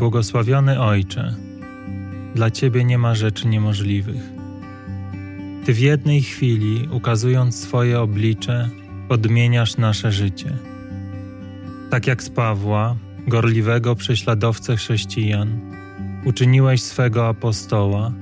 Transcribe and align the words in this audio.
Błogosławiony 0.00 0.80
Ojcze, 0.80 1.34
dla 2.34 2.50
Ciebie 2.50 2.84
nie 2.84 2.98
ma 2.98 3.14
rzeczy 3.14 3.48
niemożliwych. 3.48 4.22
Ty 5.64 5.72
w 5.74 5.78
jednej 5.78 6.22
chwili, 6.22 6.88
ukazując 6.92 7.56
swoje 7.56 8.00
oblicze, 8.00 8.68
odmieniasz 9.08 9.76
nasze 9.76 10.12
życie. 10.12 10.56
Tak 11.90 12.06
jak 12.06 12.22
z 12.22 12.30
Pawła, 12.30 12.96
gorliwego 13.28 13.96
prześladowcę 13.96 14.76
chrześcijan, 14.76 15.60
uczyniłeś 16.24 16.82
swego 16.82 17.28
apostoła, 17.28 18.12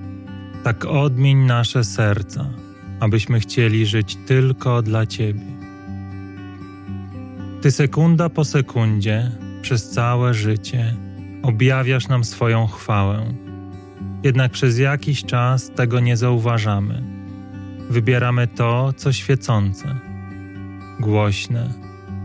tak 0.64 0.84
odmień 0.84 1.38
nasze 1.38 1.84
serca, 1.84 2.46
abyśmy 3.00 3.40
chcieli 3.40 3.86
żyć 3.86 4.18
tylko 4.26 4.82
dla 4.82 5.06
Ciebie. 5.06 5.46
Ty 7.60 7.70
sekunda 7.70 8.28
po 8.28 8.44
sekundzie, 8.44 9.30
przez 9.62 9.90
całe 9.90 10.34
życie, 10.34 11.07
objawiasz 11.48 12.08
nam 12.08 12.24
swoją 12.24 12.66
chwałę. 12.66 13.34
Jednak 14.22 14.52
przez 14.52 14.78
jakiś 14.78 15.24
czas 15.24 15.70
tego 15.70 16.00
nie 16.00 16.16
zauważamy. 16.16 17.02
Wybieramy 17.90 18.46
to, 18.46 18.92
co 18.96 19.12
świecące, 19.12 19.94
głośne, 21.00 21.74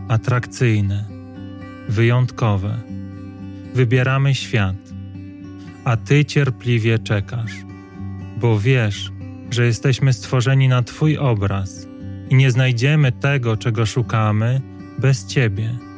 atrakcyjne, 0.08 1.04
wyjątkowe. 1.88 2.80
Wybieramy 3.74 4.34
świat, 4.34 4.76
a 5.84 5.96
Ty 5.96 6.24
cierpliwie 6.24 6.98
czekasz, 6.98 7.52
bo 8.36 8.58
wiesz, 8.58 9.12
że 9.50 9.66
jesteśmy 9.66 10.12
stworzeni 10.12 10.68
na 10.68 10.82
Twój 10.82 11.18
obraz 11.18 11.86
i 12.30 12.34
nie 12.34 12.50
znajdziemy 12.50 13.12
tego, 13.12 13.56
czego 13.56 13.86
szukamy, 13.86 14.60
bez 14.98 15.26
Ciebie. 15.26 15.93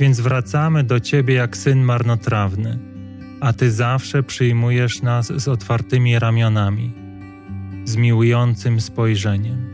Więc 0.00 0.20
wracamy 0.20 0.84
do 0.84 1.00
Ciebie 1.00 1.34
jak 1.34 1.56
syn 1.56 1.82
marnotrawny, 1.82 2.78
a 3.40 3.52
Ty 3.52 3.70
zawsze 3.70 4.22
przyjmujesz 4.22 5.02
nas 5.02 5.32
z 5.36 5.48
otwartymi 5.48 6.18
ramionami, 6.18 6.92
z 7.84 7.96
miłującym 7.96 8.80
spojrzeniem. 8.80 9.70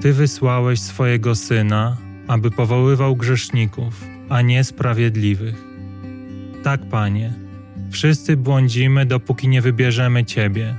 Ty 0.00 0.12
wysłałeś 0.12 0.80
swojego 0.80 1.34
syna, 1.34 1.96
aby 2.28 2.50
powoływał 2.50 3.16
grzeszników, 3.16 4.04
a 4.28 4.42
nie 4.42 4.64
sprawiedliwych. 4.64 5.64
Tak, 6.62 6.88
Panie, 6.88 7.32
wszyscy 7.90 8.36
błądzimy, 8.36 9.06
dopóki 9.06 9.48
nie 9.48 9.62
wybierzemy 9.62 10.24
Ciebie, 10.24 10.76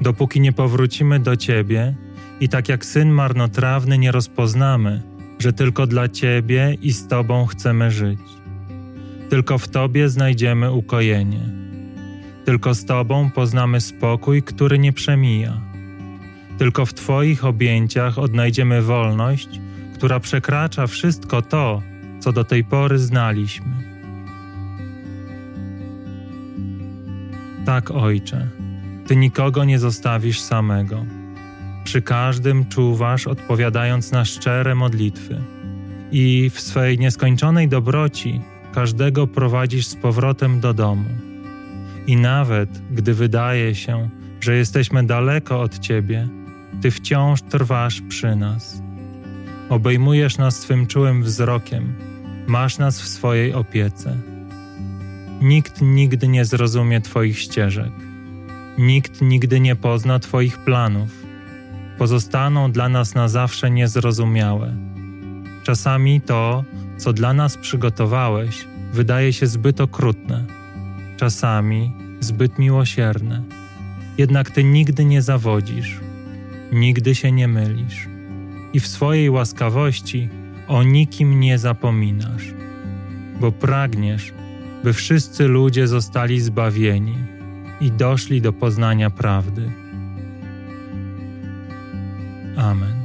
dopóki 0.00 0.40
nie 0.40 0.52
powrócimy 0.52 1.20
do 1.20 1.36
Ciebie 1.36 1.94
i 2.40 2.48
tak 2.48 2.68
jak 2.68 2.84
syn 2.84 3.10
marnotrawny 3.10 3.98
nie 3.98 4.12
rozpoznamy, 4.12 5.13
że 5.38 5.52
tylko 5.52 5.86
dla 5.86 6.08
Ciebie 6.08 6.76
i 6.82 6.92
z 6.92 7.08
Tobą 7.08 7.46
chcemy 7.46 7.90
żyć. 7.90 8.20
Tylko 9.30 9.58
w 9.58 9.68
Tobie 9.68 10.08
znajdziemy 10.08 10.72
ukojenie. 10.72 11.40
Tylko 12.44 12.74
z 12.74 12.84
Tobą 12.84 13.30
poznamy 13.30 13.80
spokój, 13.80 14.42
który 14.42 14.78
nie 14.78 14.92
przemija. 14.92 15.60
Tylko 16.58 16.86
w 16.86 16.94
Twoich 16.94 17.44
objęciach 17.44 18.18
odnajdziemy 18.18 18.82
wolność, 18.82 19.48
która 19.94 20.20
przekracza 20.20 20.86
wszystko 20.86 21.42
to, 21.42 21.82
co 22.20 22.32
do 22.32 22.44
tej 22.44 22.64
pory 22.64 22.98
znaliśmy. 22.98 23.74
Tak, 27.66 27.90
Ojcze, 27.90 28.48
Ty 29.06 29.16
nikogo 29.16 29.64
nie 29.64 29.78
zostawisz 29.78 30.40
samego. 30.40 31.04
Przy 31.84 32.02
każdym 32.02 32.66
czuwasz, 32.66 33.26
odpowiadając 33.26 34.12
na 34.12 34.24
szczere 34.24 34.74
modlitwy. 34.74 35.40
I 36.12 36.50
w 36.54 36.60
swej 36.60 36.98
nieskończonej 36.98 37.68
dobroci 37.68 38.40
każdego 38.74 39.26
prowadzisz 39.26 39.86
z 39.86 39.96
powrotem 39.96 40.60
do 40.60 40.74
domu. 40.74 41.04
I 42.06 42.16
nawet 42.16 42.82
gdy 42.90 43.14
wydaje 43.14 43.74
się, 43.74 44.08
że 44.40 44.56
jesteśmy 44.56 45.06
daleko 45.06 45.60
od 45.60 45.78
Ciebie, 45.78 46.28
Ty 46.82 46.90
wciąż 46.90 47.42
trwasz 47.42 48.00
przy 48.08 48.36
nas. 48.36 48.82
Obejmujesz 49.68 50.38
nas 50.38 50.60
swym 50.60 50.86
czułym 50.86 51.22
wzrokiem, 51.22 51.94
masz 52.46 52.78
nas 52.78 53.00
w 53.00 53.08
swojej 53.08 53.54
opiece. 53.54 54.16
Nikt 55.42 55.82
nigdy 55.82 56.28
nie 56.28 56.44
zrozumie 56.44 57.00
Twoich 57.00 57.38
ścieżek, 57.38 57.92
nikt 58.78 59.22
nigdy 59.22 59.60
nie 59.60 59.76
pozna 59.76 60.18
Twoich 60.18 60.58
planów. 60.58 61.24
Pozostaną 61.98 62.72
dla 62.72 62.88
nas 62.88 63.14
na 63.14 63.28
zawsze 63.28 63.70
niezrozumiałe. 63.70 64.76
Czasami 65.62 66.20
to, 66.20 66.64
co 66.96 67.12
dla 67.12 67.32
nas 67.32 67.56
przygotowałeś, 67.56 68.64
wydaje 68.92 69.32
się 69.32 69.46
zbyt 69.46 69.80
okrutne, 69.80 70.44
czasami 71.16 71.92
zbyt 72.20 72.58
miłosierne. 72.58 73.42
Jednak 74.18 74.50
Ty 74.50 74.64
nigdy 74.64 75.04
nie 75.04 75.22
zawodzisz, 75.22 76.00
nigdy 76.72 77.14
się 77.14 77.32
nie 77.32 77.48
mylisz 77.48 78.08
i 78.72 78.80
w 78.80 78.86
swojej 78.86 79.30
łaskawości 79.30 80.28
o 80.68 80.82
nikim 80.82 81.40
nie 81.40 81.58
zapominasz, 81.58 82.54
bo 83.40 83.52
pragniesz, 83.52 84.32
by 84.84 84.92
wszyscy 84.92 85.48
ludzie 85.48 85.86
zostali 85.86 86.40
zbawieni 86.40 87.18
i 87.80 87.90
doszli 87.90 88.40
do 88.40 88.52
poznania 88.52 89.10
prawdy. 89.10 89.83
Amen. 92.56 93.03